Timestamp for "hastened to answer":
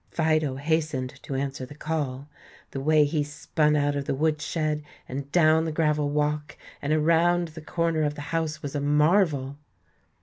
0.55-1.63